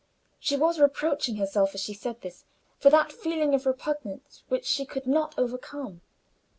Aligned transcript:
She 0.39 0.57
was 0.57 0.79
reproaching 0.79 1.35
herself, 1.35 1.75
as 1.75 1.81
she 1.83 1.93
said 1.93 2.21
this, 2.21 2.43
for 2.79 2.89
that 2.89 3.11
feeling 3.11 3.53
of 3.53 3.67
repugnance 3.67 4.41
which 4.47 4.65
she 4.65 4.83
could 4.83 5.05
not 5.05 5.35
overcome. 5.37 6.01